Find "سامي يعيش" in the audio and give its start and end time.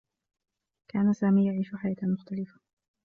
1.13-1.75